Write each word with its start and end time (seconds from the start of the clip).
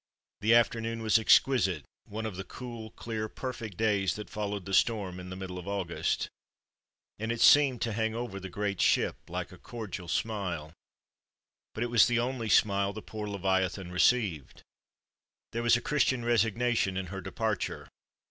The 0.39 0.55
afternoon 0.55 1.03
was 1.03 1.19
exquisite 1.19 1.83
one 2.05 2.25
of 2.25 2.35
the 2.35 2.43
cool, 2.43 2.89
clear, 2.89 3.29
perfect 3.29 3.77
days 3.77 4.15
that 4.15 4.31
followed 4.31 4.65
the 4.65 4.73
storm 4.73 5.19
in 5.19 5.29
the 5.29 5.35
middle 5.35 5.59
of 5.59 5.67
August; 5.67 6.27
and 7.19 7.31
it 7.31 7.39
seemed 7.39 7.81
to 7.83 7.93
hang 7.93 8.15
over 8.15 8.39
the 8.39 8.49
great 8.49 8.81
ship 8.81 9.17
like 9.29 9.51
a 9.51 9.59
cordial 9.59 10.07
smile. 10.07 10.73
But 11.75 11.83
it 11.83 11.91
was 11.91 12.07
the 12.07 12.17
only 12.17 12.49
smile 12.49 12.93
the 12.93 13.03
poor 13.03 13.27
Leviathan 13.27 13.91
received. 13.91 14.63
There 15.51 15.61
was 15.61 15.77
a 15.77 15.81
Christian 15.81 16.25
resignation 16.25 16.97
in 16.97 17.05
her 17.13 17.21
departure. 17.21 17.87